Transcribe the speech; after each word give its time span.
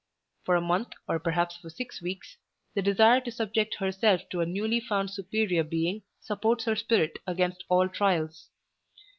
For 0.45 0.55
a 0.55 0.61
month, 0.61 0.93
or 1.07 1.19
perhaps 1.19 1.57
for 1.57 1.69
six 1.69 2.01
weeks, 2.01 2.35
the 2.73 2.81
desire 2.81 3.21
to 3.21 3.31
subject 3.31 3.75
herself 3.75 4.27
to 4.31 4.41
a 4.41 4.47
newly 4.47 4.79
found 4.79 5.11
superior 5.11 5.63
being 5.63 6.01
supports 6.21 6.65
her 6.65 6.75
spirit 6.75 7.19
against 7.27 7.63
all 7.69 7.87
trials. 7.87 8.49